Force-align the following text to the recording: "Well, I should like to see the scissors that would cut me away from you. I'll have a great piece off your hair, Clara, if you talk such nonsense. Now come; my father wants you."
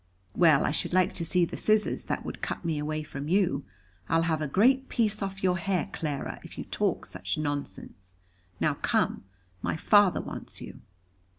"Well, 0.35 0.65
I 0.65 0.71
should 0.71 0.93
like 0.93 1.13
to 1.13 1.23
see 1.23 1.45
the 1.45 1.57
scissors 1.57 2.05
that 2.05 2.25
would 2.25 2.41
cut 2.41 2.65
me 2.65 2.79
away 2.79 3.03
from 3.03 3.27
you. 3.27 3.65
I'll 4.09 4.23
have 4.23 4.41
a 4.41 4.47
great 4.47 4.89
piece 4.89 5.21
off 5.21 5.43
your 5.43 5.59
hair, 5.59 5.91
Clara, 5.93 6.39
if 6.43 6.57
you 6.57 6.63
talk 6.63 7.05
such 7.05 7.37
nonsense. 7.37 8.15
Now 8.59 8.73
come; 8.73 9.25
my 9.61 9.77
father 9.77 10.19
wants 10.19 10.59
you." 10.59 10.79